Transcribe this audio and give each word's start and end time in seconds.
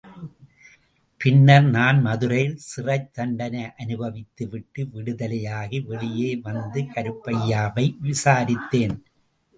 பின்னர் 1.21 1.63
நான் 1.63 2.01
மதுரையில் 2.01 2.55
சிறைத் 2.57 3.13
தண்டனை 3.13 3.63
அனுபவித்துவிட்டு 3.63 4.87
விடுதலையாகி 4.95 5.85
வெளியே 5.85 6.35
வந்து 6.35 6.81
கருப்பையாவை 6.81 7.85
விசாரித்தேன். 8.01 8.95